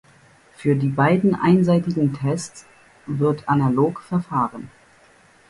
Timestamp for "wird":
3.05-3.47